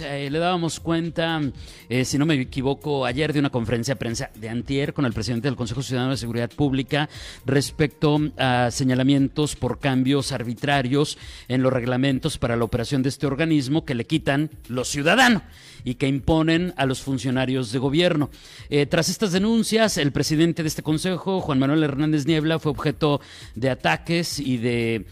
[0.00, 1.40] Eh, le dábamos cuenta,
[1.88, 5.14] eh, si no me equivoco, ayer de una conferencia de prensa de Antier con el
[5.14, 7.08] presidente del Consejo Ciudadano de Seguridad Pública
[7.46, 11.16] respecto a señalamientos por cambios arbitrarios
[11.48, 15.42] en los reglamentos para la operación de este organismo que le quitan los ciudadanos
[15.84, 18.28] y que imponen a los funcionarios de gobierno.
[18.68, 23.22] Eh, tras estas denuncias, el presidente de este Consejo, Juan Manuel Hernández Niebla, fue objeto
[23.54, 25.06] de ataques y de,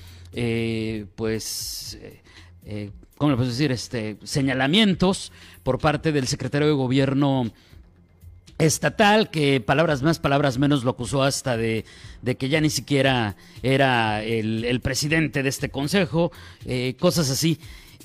[1.17, 1.99] pues
[3.21, 3.71] ¿cómo le puedo decir?
[3.71, 5.31] Este, señalamientos
[5.63, 7.51] por parte del secretario de gobierno
[8.57, 11.85] estatal, que palabras más, palabras menos lo acusó hasta de,
[12.39, 16.33] que ya ni siquiera era el, presidente de este consejo,
[16.65, 17.59] eh, cosas así.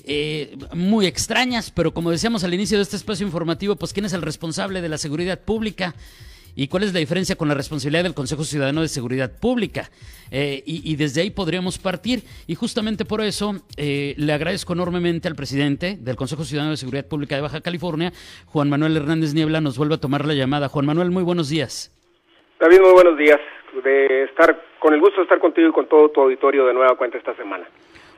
[0.04, 4.12] Eh, muy extrañas, pero como decíamos al inicio de este espacio informativo, pues quién es
[4.12, 5.94] el responsable de la seguridad pública
[6.56, 9.90] y cuál es la diferencia con la responsabilidad del Consejo Ciudadano de Seguridad Pública.
[10.32, 12.20] Eh, y, desde ahí podríamos partir.
[12.48, 17.06] Y justamente por eso eh, le agradezco enormemente al presidente del Consejo Ciudadano de Seguridad
[17.06, 18.10] Pública de Baja California,
[18.46, 20.68] Juan Manuel Hernández Niebla, nos vuelve a tomar la llamada.
[20.68, 21.92] Juan Manuel, muy buenos días.
[22.58, 23.38] David, muy buenos días.
[23.84, 26.96] De estar con el gusto de estar contigo y con todo tu auditorio de nueva
[26.96, 27.66] cuenta esta semana.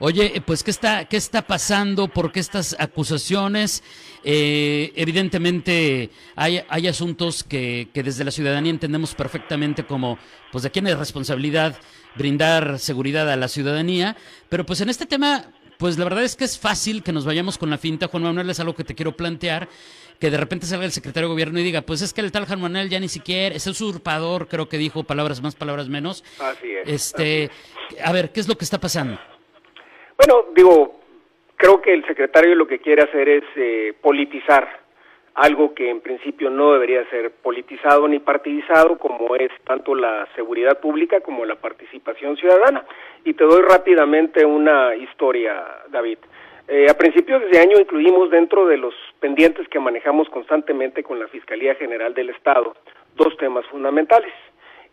[0.01, 2.07] Oye, pues ¿qué está, qué está pasando?
[2.07, 3.83] ¿Por qué estas acusaciones?
[4.23, 10.19] Eh, evidentemente hay, hay asuntos que, que, desde la ciudadanía entendemos perfectamente como,
[10.53, 11.77] pues de quién es responsabilidad
[12.15, 14.17] brindar seguridad a la ciudadanía,
[14.49, 17.59] pero pues en este tema, pues la verdad es que es fácil que nos vayamos
[17.59, 19.69] con la finta, Juan Manuel, es algo que te quiero plantear,
[20.19, 22.47] que de repente salga el secretario de gobierno y diga, pues es que el tal
[22.47, 26.25] Juan Manuel ya ni siquiera es usurpador, creo que dijo palabras más, palabras menos.
[26.41, 26.89] Así es.
[26.89, 27.51] Este,
[28.05, 29.19] a ver, ¿qué es lo que está pasando?
[30.19, 30.97] Bueno, digo,
[31.55, 34.69] creo que el secretario lo que quiere hacer es eh, politizar
[35.35, 40.81] algo que en principio no debería ser politizado ni partidizado, como es tanto la seguridad
[40.81, 42.85] pública como la participación ciudadana.
[43.25, 46.19] Y te doy rápidamente una historia, David.
[46.67, 51.21] Eh, a principios de este año incluimos dentro de los pendientes que manejamos constantemente con
[51.21, 52.75] la Fiscalía General del Estado
[53.15, 54.33] dos temas fundamentales.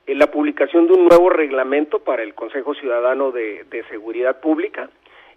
[0.06, 4.88] Eh, la publicación de un nuevo reglamento para el Consejo Ciudadano de Seguridad Pública,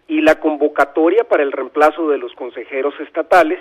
[0.09, 3.61] y la convocatoria para el reemplazo de los consejeros estatales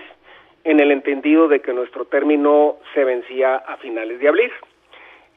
[0.64, 4.52] en el entendido de que nuestro término se vencía a finales de abril.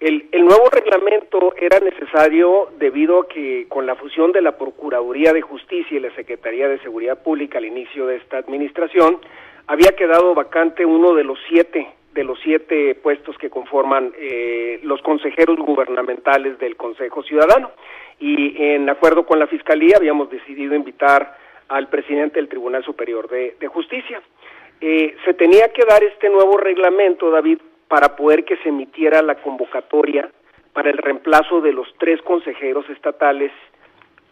[0.01, 5.43] El, nuevo reglamento era necesario debido a que con la fusión de la Procuraduría de
[5.43, 9.19] Justicia y la Secretaría de Seguridad Pública al inicio de esta administración,
[9.67, 15.01] había quedado vacante uno de los siete de los siete puestos que conforman eh, los
[15.03, 17.71] consejeros gubernamentales del Consejo Ciudadano
[18.19, 21.37] y en acuerdo con la Fiscalía habíamos decidido invitar
[21.69, 24.21] al presidente del Tribunal Superior de, Justicia.
[24.81, 29.37] Eh, se tenía que dar este nuevo reglamento, David, para poder que se emitiera la
[29.37, 30.29] convocatoria
[30.73, 33.53] para el reemplazo de los tres consejeros estatales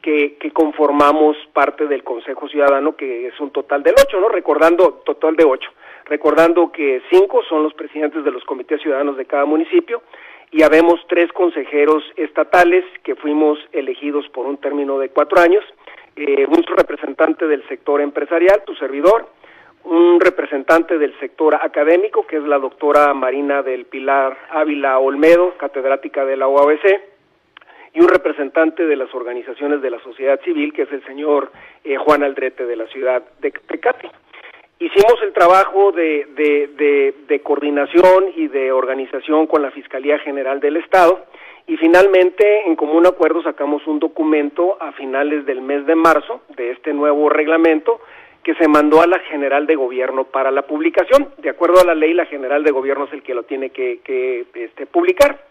[0.02, 4.28] que, que, conformamos parte del Consejo Ciudadano, que es un total del ocho, ¿no?
[4.28, 5.70] Recordando, total de ocho,
[6.08, 10.02] recordando que cinco son los presidentes de los comités ciudadanos de cada municipio
[10.50, 15.64] y habemos tres consejeros estatales que fuimos elegidos por un término de cuatro años,
[16.16, 19.28] eh, un representante del sector empresarial, tu servidor,
[19.84, 26.24] un representante del sector académico, que es la doctora Marina del Pilar Ávila Olmedo, catedrática
[26.24, 27.00] de la UABC,
[27.94, 31.50] y un representante de las organizaciones de la sociedad civil, que es el señor
[31.84, 34.10] eh, Juan Aldrete de la ciudad de Tecate.
[34.80, 41.26] Hicimos el trabajo de, coordinación y de organización con la Fiscalía General del Estado
[41.66, 46.70] y finalmente en común acuerdo sacamos un documento a finales del mes de marzo de
[46.70, 48.00] este nuevo reglamento
[48.44, 51.28] que se mandó a la General de Gobierno para la publicación.
[51.38, 53.98] De acuerdo a la ley, la General de Gobierno es el que lo tiene que,
[54.04, 55.44] que este, publicar.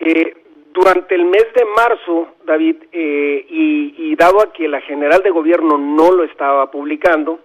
[0.00, 0.34] Eh,
[0.72, 5.30] durante el mes de marzo, David, eh, y, y dado a que la General de
[5.30, 7.38] Gobierno no lo estaba publicando,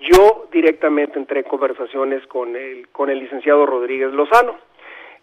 [0.00, 4.56] yo directamente entré en conversaciones con el, con el licenciado Rodríguez Lozano.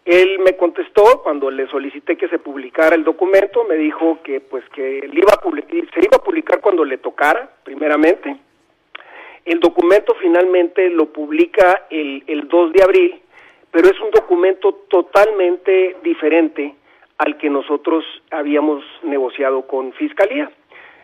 [0.04, 4.63] Él me contestó cuando le solicité que se publicara el documento, me dijo que pues
[4.69, 8.38] que iba a se iba a publicar cuando le tocara, primeramente.
[9.45, 13.21] El documento finalmente lo publica el, el 2 de abril,
[13.71, 16.75] pero es un documento totalmente diferente
[17.18, 20.51] al que nosotros habíamos negociado con Fiscalía.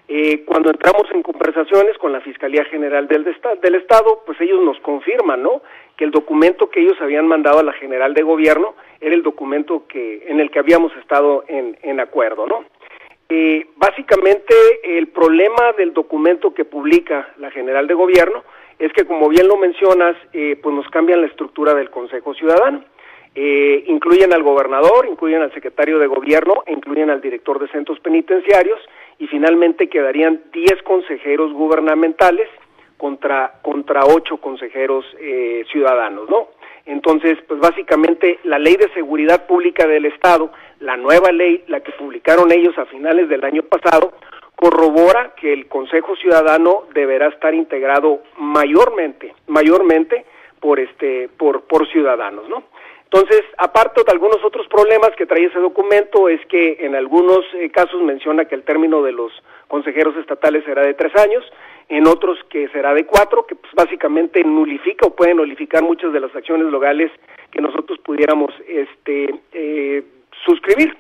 [0.08, 5.42] Eh, cuando entramos en conversaciones con la Fiscalía General del, Estado, pues ellos nos confirman,
[5.42, 5.62] ¿no?
[5.96, 9.86] Que el documento que ellos habían mandado a la General de Gobierno era el documento
[9.88, 12.66] que en el que habíamos estado en, en acuerdo, ¿no?
[13.34, 14.54] Eh, básicamente
[14.84, 18.44] el problema del documento que publica la General de Gobierno
[18.78, 22.84] es que, como bien lo mencionas, eh, pues nos cambian la estructura del Consejo Ciudadano.
[23.34, 28.80] Eh, incluyen al gobernador, incluyen al secretario de gobierno, incluyen al director de centros penitenciarios
[29.20, 32.50] y finalmente quedarían 10 consejeros gubernamentales
[32.98, 36.50] contra, contra 8 consejeros eh, ciudadanos, ¿no?
[36.86, 41.92] Entonces, pues básicamente la ley de seguridad pública del Estado, la nueva ley, la que
[41.94, 44.14] publicaron ellos a finales del año pasado,
[44.56, 50.26] corrobora que el Consejo Ciudadano deberá estar integrado mayormente, mayormente
[50.60, 52.64] por este, por, por ciudadanos, ¿no?
[53.14, 57.70] Entonces, aparte de algunos otros problemas que trae ese documento, es que en algunos eh,
[57.70, 59.34] casos menciona que el término de los
[59.68, 61.44] consejeros estatales será de tres años,
[61.90, 66.22] en otros que será de cuatro, que pues básicamente nulifica o puede nulificar muchas de
[66.22, 67.12] las acciones legales
[67.52, 70.04] que nosotros pudiéramos este, eh,
[70.46, 70.96] suscribir.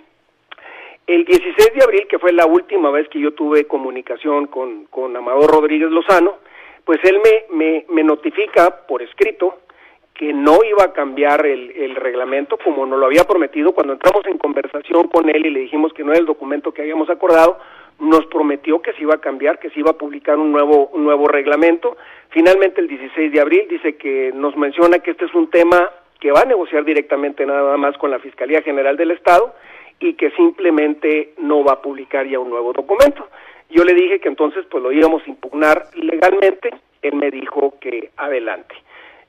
[1.08, 5.16] El 16 de abril, que fue la última vez que yo tuve comunicación con, con
[5.16, 6.40] Amador Rodríguez Lozano,
[6.84, 9.61] pues él me, me, me notifica por escrito
[10.13, 14.38] que no iba a cambiar el, reglamento como nos lo había prometido cuando entramos en
[14.38, 17.60] conversación con él y le dijimos que no era el documento que habíamos acordado,
[18.00, 21.28] nos prometió que se iba a cambiar, que se iba a publicar un nuevo, nuevo
[21.28, 21.98] reglamento.
[22.30, 26.31] Finalmente el 16 de abril dice que nos menciona que este es un tema que
[26.31, 29.54] va a negociar directamente nada más con la Fiscalía General del Estado
[30.00, 33.28] y que simplemente no va a publicar ya un nuevo documento.
[33.69, 36.72] Yo le dije que entonces pues lo íbamos a impugnar legalmente,
[37.02, 38.75] él me dijo que adelante.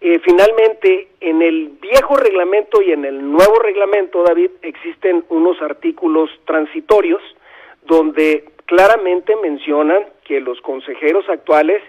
[0.05, 6.29] Eh, finalmente, en el viejo reglamento y en el nuevo reglamento, David, existen unos artículos
[6.45, 7.23] transitorios
[7.83, 11.81] donde claramente mencionan que los consejeros actuales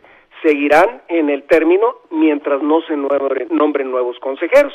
[0.43, 2.95] seguirán en el término mientras no se
[3.49, 4.73] nombren nuevos consejeros.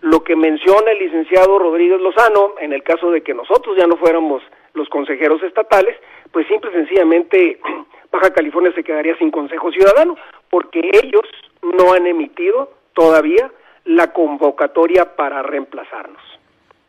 [0.00, 3.98] Lo que menciona el licenciado Rodríguez Lozano, en el caso de que nosotros ya no
[3.98, 4.42] fuéramos
[4.74, 5.96] los consejeros estatales,
[6.32, 7.60] pues simple y sencillamente
[8.10, 10.16] Baja California se quedaría sin Consejo Ciudadano,
[10.50, 11.22] porque ellos
[11.62, 13.50] no han emitido todavía
[13.84, 16.20] la convocatoria para reemplazarnos.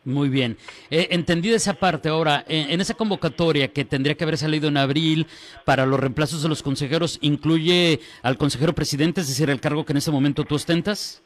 [0.03, 0.57] Muy bien.
[0.89, 2.09] Eh, entendida esa parte.
[2.09, 5.27] Ahora, en, esa convocatoria que tendría que haber salido en abril
[5.63, 9.94] para los reemplazos de los consejeros, ¿incluye al consejero presidente, es decir, el cargo que
[9.94, 11.24] en ese momento tú ostentas?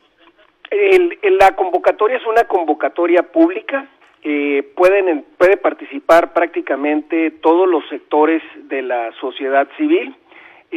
[0.71, 3.89] El, la convocatoria es una convocatoria pública.
[4.23, 10.15] Eh, pueden puede participar prácticamente todos los sectores de la sociedad civil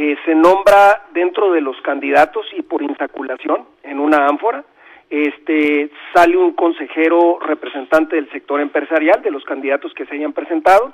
[0.00, 4.62] eh, se nombra dentro de los candidatos y por insaculación en una ánfora.
[5.11, 10.93] Este sale un consejero representante del sector empresarial de los candidatos que se hayan presentado,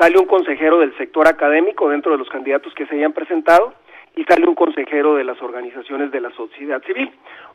[0.00, 3.72] sale un consejero del sector académico dentro de los candidatos que se hayan presentado
[4.16, 7.08] y sale un consejero de las organizaciones de la sociedad civil.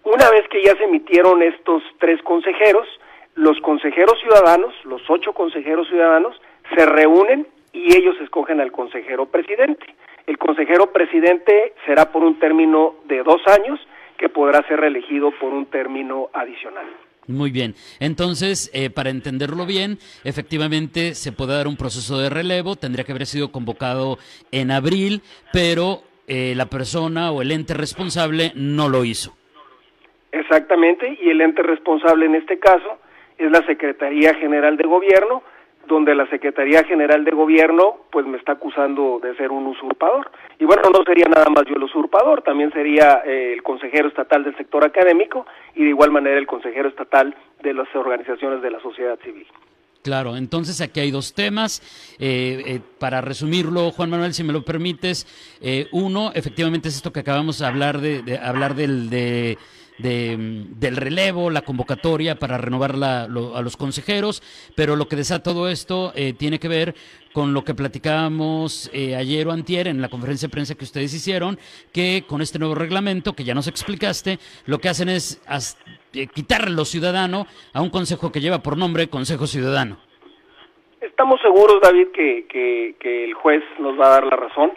[0.05, 2.87] Una vez que ya se emitieron estos tres consejeros,
[3.33, 6.41] los consejeros ciudadanos, los ocho consejeros ciudadanos,
[6.73, 9.85] se reúnen y ellos escogen al consejero presidente.
[10.27, 13.79] El consejero presidente será por un término de dos años
[14.17, 16.85] que podrá ser reelegido por un término adicional.
[17.27, 17.73] Muy bien.
[17.99, 23.11] Entonces, eh, para entenderlo bien, efectivamente se puede dar un proceso de relevo, tendría que
[23.11, 24.17] haber sido convocado
[24.51, 29.35] en abril, pero eh, la persona o el ente responsable no lo hizo.
[30.31, 32.99] Exactamente, y el ente responsable en este caso
[33.37, 35.43] es la Secretaría General de Gobierno,
[35.87, 40.31] donde la Secretaría General de Gobierno pues me está acusando de ser un usurpador.
[40.59, 44.43] Y bueno, no sería nada más yo el usurpador, también sería eh, el consejero estatal
[44.43, 45.45] del sector académico
[45.75, 49.45] y de igual manera el consejero estatal de las organizaciones de la sociedad civil.
[50.03, 51.81] Claro, entonces aquí hay dos temas.
[52.19, 55.25] Eh, eh, para resumirlo, Juan Manuel, si me lo permites,
[55.91, 59.57] uno, efectivamente es esto que acabamos de hablar de, de hablar del de
[59.97, 64.41] de, del relevo, la convocatoria para renovar la, a los consejeros,
[64.75, 66.95] pero lo que desata todo esto eh, tiene que ver
[67.33, 71.13] con lo que platicábamos eh, ayer o antier en la conferencia de prensa que ustedes
[71.13, 71.57] hicieron,
[71.91, 75.41] que con este nuevo reglamento, que ya nos explicaste, lo que hacen es
[76.13, 79.97] eh, quitarle lo ciudadano a un consejo que lleva por nombre Consejo Ciudadano.
[81.01, 84.71] Estamos seguros, David, que, que, que el juez nos va a dar la razón,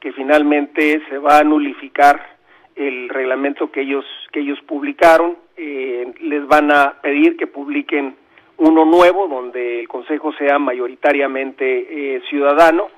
[0.00, 2.39] que finalmente se va a nulificar
[2.80, 5.36] el reglamento que ellos que ellos publicaron.
[5.56, 8.16] Eh, les van a pedir que publiquen
[8.56, 12.88] uno nuevo donde el consejo sea mayoritariamente eh, ciudadano.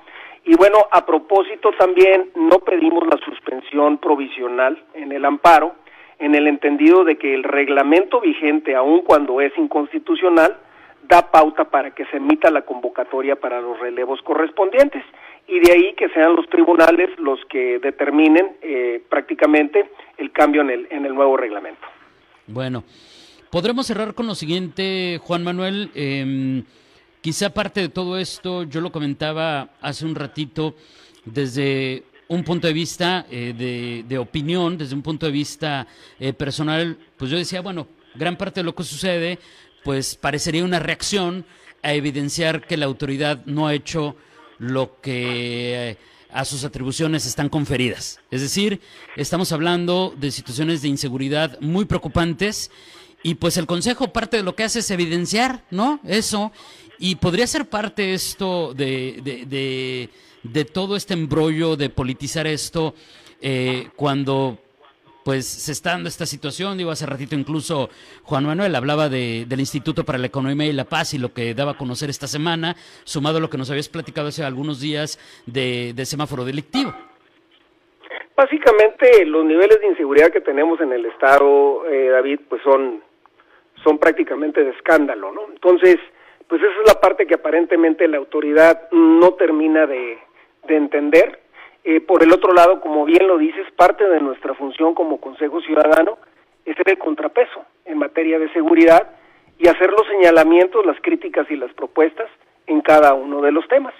[0.45, 5.75] Y bueno a propósito también no pedimos la suspensión provisional en el amparo
[6.19, 10.57] en el entendido de que el reglamento vigente aun cuando es inconstitucional
[11.07, 15.03] da pauta para que se emita la convocatoria para los relevos correspondientes
[15.47, 20.69] y de ahí que sean los tribunales los que determinen eh, prácticamente el cambio en
[20.69, 21.85] el, en el nuevo reglamento.
[22.47, 22.83] Bueno,
[23.49, 25.91] podremos cerrar con lo siguiente, Juan Manuel.
[25.95, 26.63] Eh,
[27.21, 30.75] quizá parte de todo esto, yo lo comentaba hace un ratito,
[31.25, 35.85] desde un punto de vista de, de, opinión, desde un punto de vista
[36.37, 39.39] personal, pues yo decía, bueno, gran parte de lo que sucede,
[39.83, 41.45] pues parecería una reacción
[41.81, 44.15] a evidenciar que la autoridad no ha hecho
[44.57, 45.97] lo que
[46.31, 48.19] a sus atribuciones están conferidas.
[48.31, 48.81] Es decir,
[49.15, 52.71] estamos hablando de situaciones de inseguridad muy preocupantes
[53.21, 55.99] y pues el Consejo parte de lo que hace es evidenciar, ¿no?
[56.05, 56.51] Eso.
[56.99, 60.09] Y podría ser parte esto de, de,
[60.43, 62.93] de, todo este embrollo de politizar esto
[63.41, 64.59] eh, cuando
[65.23, 66.77] pues se está dando esta situación.
[66.77, 67.89] Digo, hace ratito incluso
[68.23, 71.53] Juan Manuel hablaba de, del Instituto para la Economía y la Paz y lo que
[71.53, 75.19] daba a conocer esta semana, sumado a lo que nos habías platicado hace algunos días
[75.45, 76.93] de, semáforo delictivo.
[78.35, 83.01] Básicamente los niveles de inseguridad que tenemos en el Estado, eh, David, pues son,
[83.83, 85.41] son prácticamente de escándalo, ¿no?
[85.51, 85.97] Entonces,
[86.47, 90.17] pues esa es la parte que aparentemente la autoridad no termina de,
[90.67, 91.42] de entender
[91.83, 95.61] eh, por el otro lado, como bien lo dices, parte de nuestra función como Consejo
[95.61, 96.17] Ciudadano
[96.65, 99.09] es ser el contrapeso en materia de seguridad
[99.57, 102.29] y hacer los señalamientos, las críticas y las propuestas
[102.67, 103.93] en cada uno de los temas.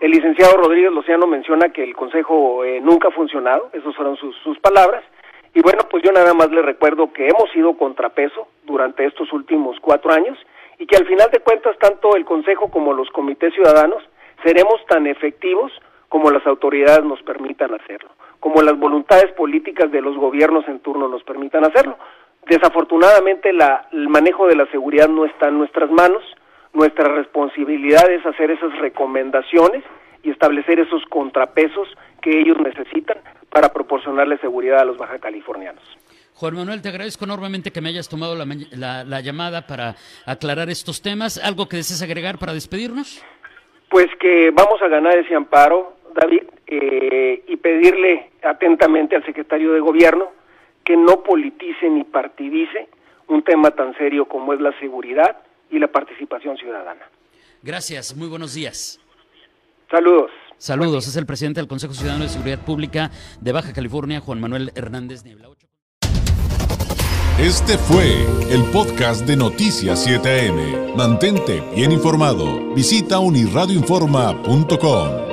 [0.00, 4.36] El licenciado Rodríguez Lociano menciona que el Consejo eh, nunca ha funcionado, esas fueron sus,
[4.44, 5.02] sus palabras,
[5.54, 9.78] y bueno, pues yo nada más le recuerdo que hemos sido contrapeso durante estos últimos
[9.80, 10.36] cuatro años
[10.78, 14.02] y que al final de cuentas tanto el Consejo como los comités ciudadanos
[14.42, 15.72] seremos tan efectivos
[16.14, 21.08] como las autoridades nos permitan hacerlo, como las voluntades políticas de los gobiernos en turno
[21.08, 21.98] nos permitan hacerlo.
[22.46, 26.22] Desafortunadamente el manejo de la seguridad no está en nuestras manos,
[26.72, 29.82] nuestra responsabilidad es hacer esas recomendaciones
[30.22, 31.88] y establecer esos contrapesos
[32.22, 33.18] que ellos necesitan
[33.50, 35.82] para proporcionarle seguridad a los baja californianos.
[36.34, 41.02] Juan Manuel, te agradezco enormemente que me hayas tomado la, la llamada para aclarar estos
[41.02, 41.42] temas.
[41.42, 43.20] ¿Algo que desees agregar para despedirnos?
[43.90, 49.80] Pues que vamos a ganar ese amparo, David, eh, y pedirle atentamente al secretario de
[49.80, 50.30] Gobierno
[50.84, 52.88] que no politice ni partidice
[53.28, 55.38] un tema tan serio como es la seguridad
[55.70, 57.02] y la participación ciudadana.
[57.62, 59.00] Gracias, muy buenos días.
[59.90, 60.30] Saludos.
[60.58, 64.70] Saludos, es el presidente del Consejo Ciudadano de Seguridad Pública de Baja California, Juan Manuel
[64.74, 65.48] Hernández Niebla.
[67.38, 70.94] Este fue el podcast de Noticias 7am.
[70.94, 72.72] Mantente bien informado.
[72.74, 75.23] Visita unirradioinforma.com.